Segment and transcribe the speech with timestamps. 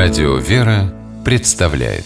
[0.00, 2.04] Радио «Вера» представляет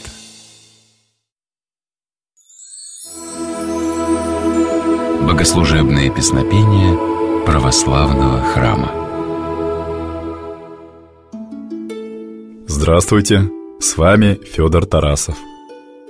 [5.21, 8.91] Богослужебные песнопения православного храма
[12.67, 13.51] Здравствуйте!
[13.79, 15.37] С вами Федор Тарасов.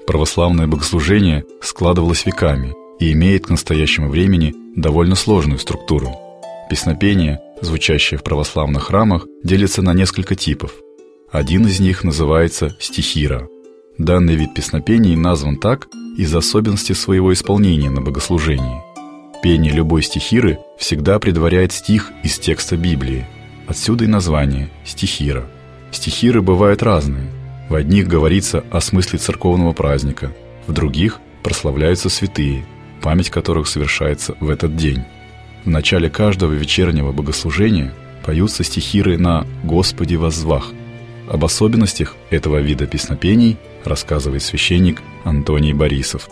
[0.06, 6.12] Православное богослужение складывалось веками и имеет к настоящему времени довольно сложную структуру.
[6.70, 10.70] Песнопение, звучащее в православных храмах, делится на несколько типов–
[11.32, 13.48] один из них называется стихира.
[13.96, 18.82] Данный вид песнопений назван так из-за особенностей своего исполнения на богослужении.
[19.42, 23.26] Пение любой стихиры всегда предваряет стих из текста Библии.
[23.66, 25.46] Отсюда и название стихира.
[25.90, 27.30] Стихиры бывают разные.
[27.70, 30.34] В одних говорится о смысле церковного праздника,
[30.66, 32.66] в других прославляются святые,
[33.00, 35.04] память которых совершается в этот день.
[35.64, 40.72] В начале каждого вечернего богослужения поются стихиры на «Господи воззвах»,
[41.32, 46.28] об особенностях этого вида песнопений рассказывает священник Антоний Борисов.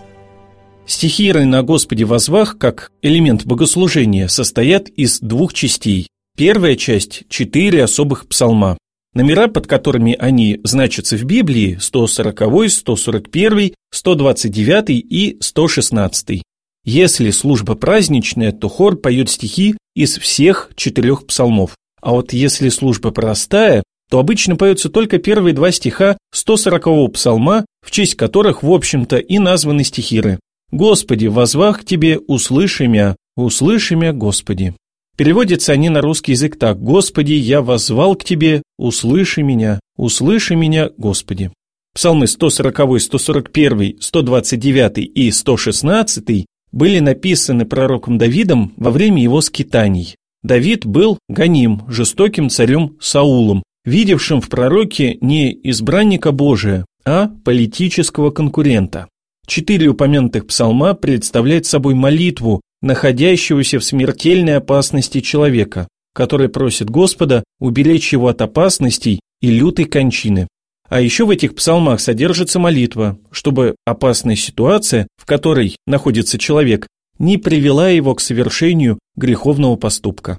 [0.87, 6.09] Стихиры на Господе возвах, как элемент богослужения, состоят из двух частей.
[6.37, 8.77] Первая часть– четыре особых псалма.
[9.15, 16.43] Номера, под которыми они значатся в Библии– 140, 141, 129 и 116.
[16.84, 21.75] Если служба праздничная, то хор поет стихи из всех четырех псалмов.
[22.03, 27.92] А вот если служба простая, то обычно поются только первые два стиха 140-го псалма, в
[27.92, 30.41] честь которых, в общем-то, и названы стихиры.
[30.72, 34.75] «Господи, возвах к Тебе, услыши мя, услыши мя, Господи».
[35.16, 40.91] Переводятся они на русский язык так «Господи, я возвал к Тебе, услыши меня, услыши меня,
[40.97, 41.53] Господи».
[41.94, 50.16] Псалмы 140, 141, 129 и 116 были написаны пророком Давидом во время его скитаний.
[50.42, 59.09] Давид был гоним, жестоким царем Саулом, видевшим в пророке не избранника Божия, а политического конкурента.
[59.47, 68.12] Четыре упомянутых псалма представляют собой молитву, находящегося в смертельной опасности человека, который просит Господа уберечь
[68.12, 70.49] его от опасностей и лютой кончины.
[70.88, 76.88] А еще в этих псалмах содержится молитва, чтобы опасная ситуация, в которой находится человек,
[77.19, 80.38] не привела его к совершению греховного поступка.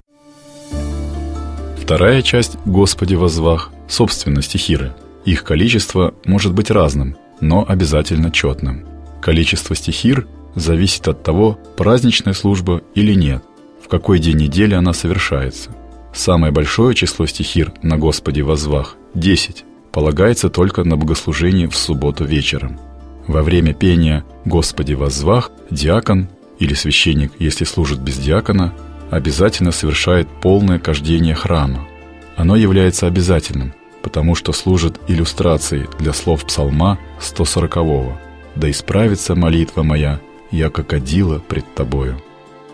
[1.92, 4.94] Вторая часть «Господи возвах»– собственно стихиры.
[5.26, 8.86] Их количество может быть разным, но обязательно четным.
[9.20, 13.44] Количество стихир зависит от того, праздничная служба или нет,
[13.84, 15.68] в какой день недели она совершается.
[16.14, 22.80] Самое большое число стихир на Господи возвах– 10, полагается только на богослужение в субботу вечером.
[23.26, 26.28] Во время пения «Господи возвах» диакон
[26.58, 28.72] или священник, если служит без диакона,
[29.12, 31.86] обязательно совершает полное кождение храма.
[32.34, 38.18] Оно является обязательным, потому что служит иллюстрацией для слов псалма 140-го
[38.56, 40.18] «Да исправится молитва моя,
[40.50, 42.22] яко кадила пред тобою».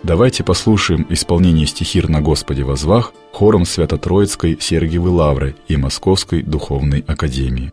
[0.05, 7.73] Давайте послушаем исполнение стихир на Господе возвах хором Свято-Троицкой Сергиевой Лавры и Московской Духовной Академии.